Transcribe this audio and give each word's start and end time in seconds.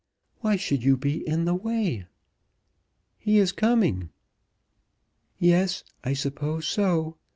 "Why 0.39 0.55
should 0.55 0.83
you 0.83 0.97
be 0.97 1.17
in 1.27 1.45
the 1.45 1.53
way?" 1.53 2.07
"He 3.19 3.37
is 3.37 3.51
coming." 3.51 4.09
"Yes, 5.37 5.83
I 6.03 6.13
suppose 6.13 6.65
so. 6.67 7.17